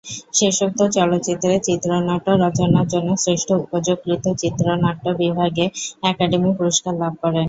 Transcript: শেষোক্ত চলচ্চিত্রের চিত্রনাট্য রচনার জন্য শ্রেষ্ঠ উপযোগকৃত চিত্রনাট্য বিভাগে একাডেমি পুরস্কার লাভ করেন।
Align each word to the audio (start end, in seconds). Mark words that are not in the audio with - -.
শেষোক্ত 0.37 0.79
চলচ্চিত্রের 0.95 1.61
চিত্রনাট্য 1.67 2.27
রচনার 2.43 2.85
জন্য 2.93 3.09
শ্রেষ্ঠ 3.23 3.49
উপযোগকৃত 3.63 4.25
চিত্রনাট্য 4.41 5.05
বিভাগে 5.21 5.65
একাডেমি 6.03 6.51
পুরস্কার 6.59 6.93
লাভ 7.01 7.13
করেন। 7.21 7.37